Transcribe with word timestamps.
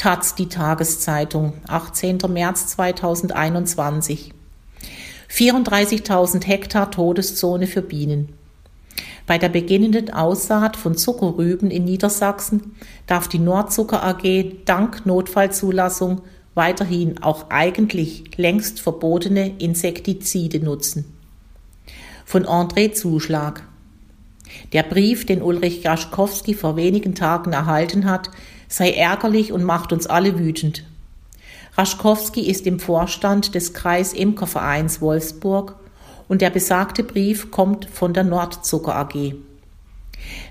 Taz 0.00 0.34
die 0.34 0.48
Tageszeitung, 0.48 1.52
18. 1.68 2.20
März 2.30 2.68
2021. 2.68 4.32
34.000 5.30 6.42
Hektar 6.46 6.90
Todeszone 6.90 7.66
für 7.66 7.82
Bienen. 7.82 8.30
Bei 9.26 9.36
der 9.36 9.50
beginnenden 9.50 10.10
Aussaat 10.10 10.78
von 10.78 10.96
Zuckerrüben 10.96 11.70
in 11.70 11.84
Niedersachsen 11.84 12.74
darf 13.06 13.28
die 13.28 13.40
Nordzucker 13.40 14.02
AG 14.02 14.64
dank 14.64 15.04
Notfallzulassung 15.04 16.22
weiterhin 16.54 17.22
auch 17.22 17.50
eigentlich 17.50 18.38
längst 18.38 18.80
verbotene 18.80 19.58
Insektizide 19.58 20.60
nutzen. 20.60 21.04
Von 22.24 22.46
André 22.46 22.94
Zuschlag. 22.94 23.64
Der 24.72 24.82
Brief, 24.82 25.26
den 25.26 25.42
Ulrich 25.42 25.82
Jaschkowski 25.82 26.54
vor 26.54 26.76
wenigen 26.76 27.14
Tagen 27.14 27.52
erhalten 27.52 28.06
hat, 28.06 28.30
sei 28.70 28.92
ärgerlich 28.92 29.52
und 29.52 29.64
macht 29.64 29.92
uns 29.92 30.06
alle 30.06 30.38
wütend. 30.38 30.84
Raschkowski 31.76 32.48
ist 32.48 32.66
im 32.66 32.80
Vorstand 32.80 33.54
des 33.54 33.74
Kreis 33.74 34.14
Imkervereins 34.14 35.02
Wolfsburg 35.02 35.76
und 36.28 36.40
der 36.40 36.50
besagte 36.50 37.02
Brief 37.02 37.50
kommt 37.50 37.90
von 37.90 38.14
der 38.14 38.24
Nordzucker 38.24 38.94
AG. 38.94 39.34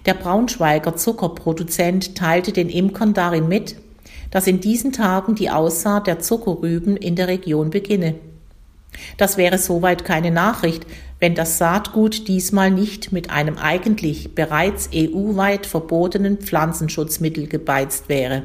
Der 0.05 0.14
Braunschweiger 0.14 0.95
Zuckerproduzent 0.95 2.16
teilte 2.16 2.52
den 2.52 2.70
Imkern 2.70 3.14
darin 3.14 3.48
mit, 3.48 3.78
dass 4.31 4.48
in 4.48 4.59
diesen 4.59 4.92
Tagen 4.92 5.36
die 5.36 5.50
Aussaat 5.50 6.08
der 6.08 6.20
Zuckerrüben 6.20 6.98
in 6.98 7.16
der 7.16 7.28
Region 7.28 7.70
beginne. 7.70 8.16
Das 9.18 9.38
wäre 9.38 9.58
soweit 9.58 10.06
keine 10.06 10.32
Nachricht, 10.32 10.86
wenn 11.20 11.36
das 11.36 11.58
Saatgut 11.58 12.28
diesmal 12.28 12.72
nicht 12.72 13.12
mit 13.12 13.30
einem 13.30 13.58
eigentlich 13.58 14.36
bereits 14.36 14.90
EU-weit 14.94 15.66
verbotenen 15.66 16.38
Pflanzenschutzmittel 16.38 17.48
gebeizt 17.48 18.08
wäre. 18.08 18.44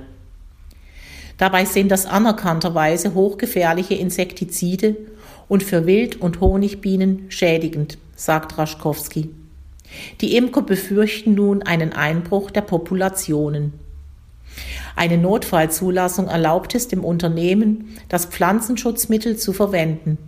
Dabei 1.39 1.64
sind 1.64 1.91
das 1.91 2.06
anerkannterweise 2.06 3.14
hochgefährliche 3.14 3.95
Insektizide 3.95 4.97
und 5.48 5.62
für 5.62 5.86
Wild- 5.86 6.20
und 6.20 6.41
Honigbienen 6.41 7.27
schädigend, 7.29 7.98
sagt 8.17 8.56
Raschkowski. 8.58 9.31
Die 10.20 10.36
Imker 10.36 10.62
befürchten 10.62 11.34
nun 11.34 11.62
einen 11.62 11.92
Einbruch 11.92 12.51
der 12.51 12.62
Populationen. 12.62 13.73
Eine 14.97 15.19
Notfallzulassung 15.19 16.29
erlaubt 16.29 16.75
es 16.75 16.89
dem 16.89 17.05
Unternehmen, 17.05 17.97
das 18.08 18.27
Pflanzenschutzmittel 18.27 19.36
zu 19.36 19.53
verwenden. 19.53 20.19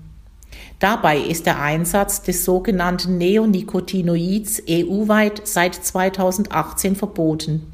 Dabei 0.78 1.18
ist 1.18 1.46
der 1.46 1.60
Einsatz 1.60 2.22
des 2.22 2.44
sogenannten 2.44 3.16
Neonicotinoids 3.16 4.62
EU-weit 4.68 5.46
seit 5.46 5.74
2018 5.74 6.96
verboten. 6.96 7.72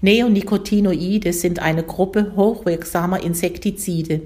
Neonicotinoide 0.00 1.32
sind 1.34 1.58
eine 1.58 1.82
Gruppe 1.82 2.32
hochwirksamer 2.34 3.22
Insektizide. 3.22 4.22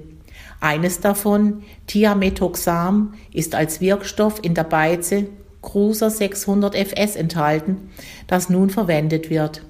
Eines 0.61 1.01
davon, 1.01 1.63
Thiamethoxam, 1.87 3.13
ist 3.33 3.55
als 3.55 3.81
Wirkstoff 3.81 4.39
in 4.41 4.53
der 4.53 4.63
Beize 4.63 5.27
Cruiser 5.61 6.09
600 6.09 6.75
FS 6.75 7.15
enthalten, 7.15 7.89
das 8.27 8.49
nun 8.49 8.69
verwendet 8.69 9.29
wird. 9.29 9.63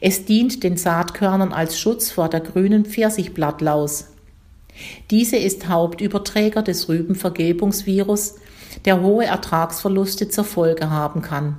Es 0.00 0.24
dient 0.24 0.62
den 0.62 0.76
Saatkörnern 0.76 1.52
als 1.52 1.78
Schutz 1.78 2.10
vor 2.10 2.28
der 2.28 2.40
grünen 2.40 2.84
Pfirsichblattlaus. 2.84 4.13
Diese 5.10 5.36
ist 5.36 5.68
Hauptüberträger 5.68 6.62
des 6.62 6.88
Rübenvergilbungsvirus, 6.88 8.36
der 8.84 9.00
hohe 9.00 9.24
Ertragsverluste 9.24 10.28
zur 10.28 10.44
Folge 10.44 10.90
haben 10.90 11.22
kann. 11.22 11.56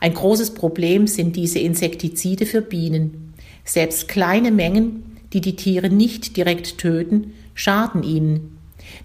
Ein 0.00 0.14
großes 0.14 0.54
Problem 0.54 1.06
sind 1.06 1.36
diese 1.36 1.58
Insektizide 1.58 2.46
für 2.46 2.62
Bienen. 2.62 3.34
Selbst 3.64 4.08
kleine 4.08 4.50
Mengen, 4.50 5.18
die 5.32 5.40
die 5.40 5.56
Tiere 5.56 5.88
nicht 5.88 6.36
direkt 6.36 6.78
töten, 6.78 7.32
schaden 7.54 8.02
ihnen. 8.02 8.58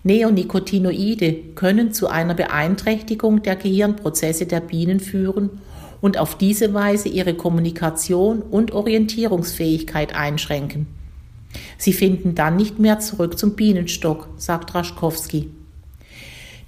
Neonicotinoide 0.03 1.33
können 1.55 1.91
zu 1.91 2.07
einer 2.07 2.33
Beeinträchtigung 2.33 3.43
der 3.43 3.55
Gehirnprozesse 3.55 4.45
der 4.45 4.59
Bienen 4.59 4.99
führen 4.99 5.61
und 6.01 6.17
auf 6.17 6.37
diese 6.37 6.73
Weise 6.73 7.09
ihre 7.09 7.33
Kommunikation 7.33 8.41
und 8.41 8.71
Orientierungsfähigkeit 8.71 10.15
einschränken. 10.15 10.87
Sie 11.77 11.93
finden 11.93 12.35
dann 12.35 12.55
nicht 12.55 12.79
mehr 12.79 12.99
zurück 12.99 13.37
zum 13.37 13.55
Bienenstock, 13.55 14.29
sagt 14.37 14.75
Raschkowski. 14.75 15.51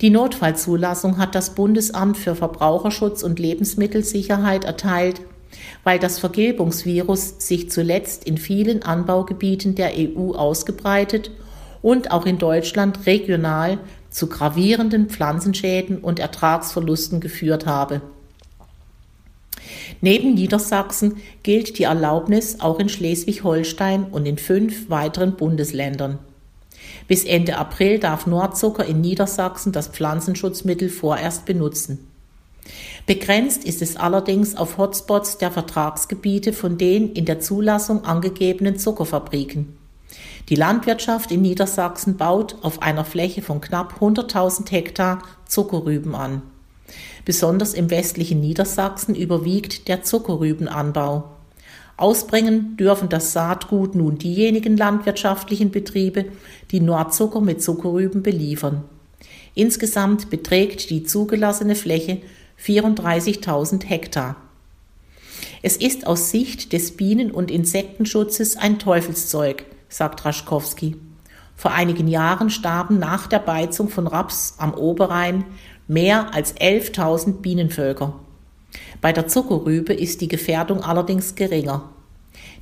Die 0.02 0.10
Notfallzulassung 0.10 1.18
hat 1.18 1.36
das 1.36 1.56
Bundesamt 1.56 2.18
für 2.18 2.36
Verbraucherschutz 2.36 3.22
und 3.22 3.38
Lebensmittelsicherheit 3.38 4.64
erteilt, 4.64 5.22
weil 5.84 6.00
das 6.00 6.20
Vergilbungsvirus 6.20 7.36
sich 7.40 7.70
zuletzt 7.70 8.24
in 8.24 8.38
vielen 8.38 8.84
Anbaugebieten 8.84 9.76
der 9.76 9.92
EU 9.98 10.32
ausgebreitet 10.32 11.32
und 11.82 12.12
auch 12.12 12.26
in 12.26 12.38
Deutschland 12.38 13.06
regional 13.06 13.78
zu 14.10 14.28
gravierenden 14.28 15.10
Pflanzenschäden 15.10 15.98
und 16.00 16.20
Ertragsverlusten 16.20 17.20
geführt 17.20 17.66
habe. 17.66 18.02
Neben 20.02 20.34
Niedersachsen 20.34 21.18
gilt 21.44 21.78
die 21.78 21.84
Erlaubnis 21.84 22.60
auch 22.62 22.80
in 22.80 22.90
Schleswig-Holstein 22.90 24.06
und 24.06 24.26
in 24.26 24.38
fünf 24.38 24.90
weiteren 24.90 25.36
Bundesländern. 25.36 26.20
Bis 27.08 27.26
Ende 27.26 27.58
April 27.58 28.00
darf 28.00 28.26
Nordzucker 28.26 28.86
in 28.86 29.02
Niedersachsen 29.02 29.72
das 29.72 29.88
Pflanzenschutzmittel 29.90 30.90
vorerst 30.90 31.46
benutzen. 31.46 32.08
Begrenzt 33.06 33.64
ist 33.64 33.82
es 33.82 33.96
allerdings 33.96 34.56
auf 34.56 34.78
Hotspots 34.78 35.38
der 35.40 35.52
Vertragsgebiete 35.52 36.54
von 36.54 36.78
den 36.78 37.14
in 37.14 37.26
der 37.26 37.40
Zulassung 37.40 38.06
angegebenen 38.06 38.78
Zuckerfabriken. 38.78 39.78
Die 40.50 40.56
Landwirtschaft 40.56 41.32
in 41.32 41.42
Niedersachsen 41.42 42.18
baut 42.18 42.56
auf 42.62 42.82
einer 42.82 43.06
Fläche 43.06 43.42
von 43.42 43.62
knapp 43.62 43.96
100.000 44.00 44.70
Hektar 44.72 45.24
Zuckerrüben 45.46 46.16
an. 46.16 46.42
Besonders 47.26 47.74
im 47.74 47.90
westlichen 47.90 48.40
Niedersachsen 48.40 49.16
überwiegt 49.16 49.88
der 49.88 50.04
Zuckerrübenanbau. 50.04 51.30
Ausbringen 51.98 52.78
dürfen 52.78 53.10
das 53.10 53.34
Saatgut 53.34 53.94
nun 53.94 54.18
diejenigen 54.18 54.78
landwirtschaftlichen 54.78 55.70
Betriebe, 55.70 56.26
die 56.72 56.80
Nordzucker 56.80 57.42
mit 57.42 57.62
Zuckerrüben 57.62 58.24
beliefern. 58.24 58.84
Insgesamt 59.54 60.30
beträgt 60.30 60.90
die 60.90 61.04
zugelassene 61.04 61.76
Fläche 61.76 62.22
34.000 62.64 63.86
Hektar. 63.86 64.38
Es 65.62 65.76
ist 65.76 66.08
aus 66.08 66.32
Sicht 66.32 66.72
des 66.72 66.96
Bienen- 66.96 67.32
und 67.32 67.52
Insektenschutzes 67.52 68.56
ein 68.56 68.80
Teufelszeug, 68.80 69.66
sagt 69.90 70.24
Raschkowski. 70.24 70.96
Vor 71.60 71.74
einigen 71.74 72.08
Jahren 72.08 72.50
starben 72.50 73.00
nach 73.00 73.28
der 73.28 73.40
Beizung 73.40 73.90
von 73.90 74.08
Raps 74.08 74.56
am 74.60 74.74
Oberrhein 74.74 75.44
mehr 75.90 76.34
als 76.34 76.56
11.000 76.56 77.42
Bienenvölker. 77.42 78.14
Bei 79.02 79.12
der 79.12 79.28
Zuckerrübe 79.28 79.92
ist 79.92 80.22
die 80.22 80.30
Gefährdung 80.30 80.82
allerdings 80.82 81.36
geringer. 81.36 81.90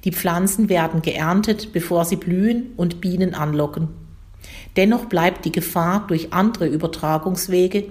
Die 0.03 0.11
Pflanzen 0.11 0.67
werden 0.67 1.03
geerntet, 1.03 1.73
bevor 1.73 2.05
sie 2.05 2.15
blühen 2.15 2.71
und 2.75 2.99
Bienen 2.99 3.35
anlocken. 3.35 3.89
Dennoch 4.77 5.05
bleibt 5.05 5.45
die 5.45 5.51
Gefahr 5.51 6.07
durch 6.07 6.33
andere 6.33 6.65
Übertragungswege, 6.65 7.83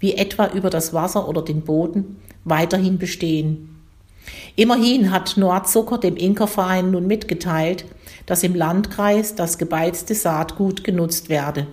wie 0.00 0.14
etwa 0.14 0.48
über 0.48 0.70
das 0.70 0.92
Wasser 0.92 1.28
oder 1.28 1.42
den 1.42 1.60
Boden, 1.60 2.16
weiterhin 2.42 2.98
bestehen. 2.98 3.76
Immerhin 4.56 5.12
hat 5.12 5.36
Nordzucker 5.36 5.98
dem 5.98 6.16
Inkerverein 6.16 6.90
nun 6.90 7.06
mitgeteilt, 7.06 7.84
dass 8.28 8.42
im 8.42 8.54
Landkreis 8.54 9.36
das 9.36 9.56
gebeizte 9.56 10.14
Saatgut 10.14 10.84
genutzt 10.84 11.30
werde. 11.30 11.66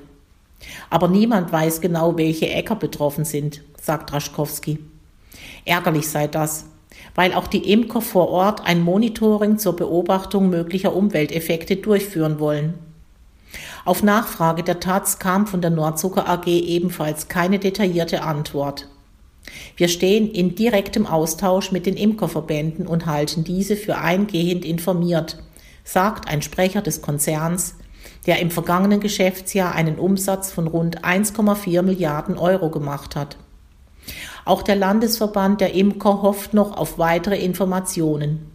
Aber 0.90 1.10
niemand 1.10 1.52
weiß 1.52 1.82
genau, 1.82 2.16
welche 2.16 2.50
Äcker 2.50 2.78
betroffen 2.78 3.26
sind, 3.26 3.62
sagt 3.80 4.14
Raschkowski. 4.14 4.80
Ärgerlich 5.66 6.08
sei 6.08 6.28
das, 6.28 6.68
weil 7.14 7.34
auch 7.34 7.47
die 7.47 7.74
Imker 7.74 8.00
vor 8.00 8.29
Ort 8.29 8.66
ein 8.66 8.82
Monitoring 8.82 9.58
zur 9.58 9.76
Beobachtung 9.76 10.50
möglicher 10.50 10.96
Umwelteffekte 10.96 11.76
durchführen 11.76 12.40
wollen. 12.40 12.76
Auf 13.84 14.02
Nachfrage 14.02 14.64
der 14.64 14.79
Taz 14.79 15.20
kam 15.20 15.47
von 15.47 15.59
der 15.59 15.72
Nordzucker 15.72 16.29
AG 16.29 16.47
ebenfalls 16.47 17.28
keine 17.28 17.59
detaillierte 17.59 18.22
Antwort. 18.24 18.88
Wir 19.76 19.90
stehen 19.90 20.32
in 20.32 20.56
direktem 20.56 21.06
Austausch 21.06 21.74
mit 21.74 21.85
den 21.85 21.97
Imkerverbänden 21.97 22.88
und 22.88 23.08
halten 23.08 23.44
diese 23.44 23.76
für 23.76 23.97
eingehend 23.97 24.64
informiert, 24.64 25.38
sagt 25.85 26.28
ein 26.28 26.41
Sprecher 26.41 26.82
des 26.82 27.02
Konzerns, 27.02 27.76
der 28.26 28.40
im 28.40 28.52
vergangenen 28.52 28.99
Geschäftsjahr 28.99 29.73
einen 29.73 29.97
Umsatz 29.97 30.52
von 30.52 30.67
rund 30.67 31.05
1,4 31.05 31.82
Milliarden 31.84 32.37
Euro 32.37 32.70
gemacht 32.70 33.16
hat. 33.16 33.37
Auch 34.43 34.61
der 34.61 34.76
Landesverband 34.76 35.61
der 35.61 35.73
Imker 35.73 36.22
hofft 36.22 36.53
noch 36.53 36.76
auf 36.76 36.97
weitere 36.97 37.37
Informationen. 37.37 38.52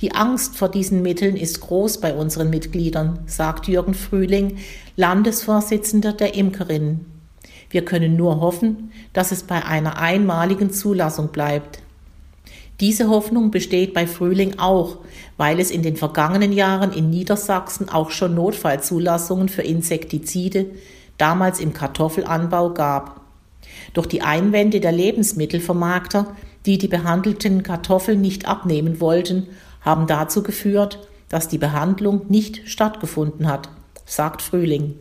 Die 0.00 0.14
Angst 0.14 0.56
vor 0.56 0.68
diesen 0.68 1.02
Mitteln 1.02 1.36
ist 1.36 1.60
groß 1.60 2.00
bei 2.00 2.14
unseren 2.14 2.50
Mitgliedern, 2.50 3.20
sagt 3.26 3.66
Jürgen 3.66 3.94
Frühling, 3.94 4.58
Landesvorsitzender 4.96 6.12
der 6.12 6.34
Imkerinnen. 6.34 7.06
Wir 7.70 7.84
können 7.84 8.16
nur 8.16 8.40
hoffen, 8.40 8.92
dass 9.12 9.32
es 9.32 9.42
bei 9.42 9.64
einer 9.64 9.98
einmaligen 9.98 10.70
Zulassung 10.70 11.28
bleibt. 11.28 11.80
Diese 12.80 13.08
Hoffnung 13.08 13.50
besteht 13.50 13.94
bei 13.94 14.06
Frühling 14.06 14.58
auch, 14.58 14.98
weil 15.38 15.60
es 15.60 15.70
in 15.70 15.82
den 15.82 15.96
vergangenen 15.96 16.52
Jahren 16.52 16.92
in 16.92 17.08
Niedersachsen 17.08 17.88
auch 17.88 18.10
schon 18.10 18.34
Notfallzulassungen 18.34 19.48
für 19.48 19.62
Insektizide, 19.62 20.66
damals 21.16 21.58
im 21.58 21.72
Kartoffelanbau, 21.72 22.74
gab. 22.74 23.22
Doch 23.94 24.04
die 24.04 24.20
Einwände 24.20 24.80
der 24.80 24.92
Lebensmittelvermarkter, 24.92 26.36
die 26.66 26.76
die 26.76 26.88
behandelten 26.88 27.62
Kartoffeln 27.62 28.20
nicht 28.20 28.46
abnehmen 28.46 29.00
wollten, 29.00 29.46
haben 29.80 30.06
dazu 30.06 30.42
geführt, 30.42 30.98
dass 31.30 31.48
die 31.48 31.58
Behandlung 31.58 32.26
nicht 32.28 32.68
stattgefunden 32.68 33.48
hat, 33.48 33.70
sagt 34.04 34.42
Frühling. 34.42 34.96